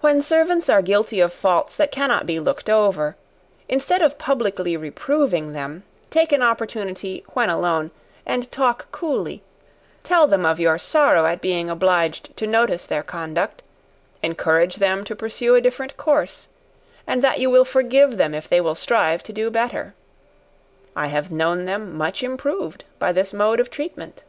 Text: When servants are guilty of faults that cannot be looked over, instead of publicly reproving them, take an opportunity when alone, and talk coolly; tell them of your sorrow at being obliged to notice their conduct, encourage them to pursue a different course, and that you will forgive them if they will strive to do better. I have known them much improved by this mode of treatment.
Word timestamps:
When 0.00 0.22
servants 0.22 0.70
are 0.70 0.80
guilty 0.80 1.20
of 1.20 1.30
faults 1.30 1.76
that 1.76 1.92
cannot 1.92 2.24
be 2.24 2.40
looked 2.40 2.70
over, 2.70 3.16
instead 3.68 4.00
of 4.00 4.16
publicly 4.16 4.78
reproving 4.78 5.52
them, 5.52 5.82
take 6.08 6.32
an 6.32 6.40
opportunity 6.40 7.22
when 7.34 7.50
alone, 7.50 7.90
and 8.24 8.50
talk 8.50 8.90
coolly; 8.92 9.42
tell 10.04 10.26
them 10.26 10.46
of 10.46 10.58
your 10.58 10.78
sorrow 10.78 11.26
at 11.26 11.42
being 11.42 11.68
obliged 11.68 12.34
to 12.38 12.46
notice 12.46 12.86
their 12.86 13.02
conduct, 13.02 13.62
encourage 14.22 14.76
them 14.76 15.04
to 15.04 15.14
pursue 15.14 15.54
a 15.54 15.60
different 15.60 15.98
course, 15.98 16.48
and 17.06 17.20
that 17.22 17.38
you 17.38 17.50
will 17.50 17.66
forgive 17.66 18.16
them 18.16 18.32
if 18.32 18.48
they 18.48 18.58
will 18.62 18.74
strive 18.74 19.22
to 19.24 19.34
do 19.34 19.50
better. 19.50 19.94
I 20.96 21.08
have 21.08 21.30
known 21.30 21.66
them 21.66 21.94
much 21.94 22.22
improved 22.22 22.84
by 22.98 23.12
this 23.12 23.34
mode 23.34 23.60
of 23.60 23.68
treatment. 23.70 24.22